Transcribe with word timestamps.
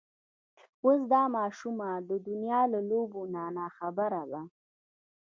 اوس 0.83 0.99
دا 1.11 1.23
ماشومه 1.37 1.89
د 2.09 2.11
دنيا 2.27 2.61
له 2.73 2.79
لوبو 2.89 3.21
نه 3.33 3.43
ناخبره 3.57 4.23
ده. 4.31 4.41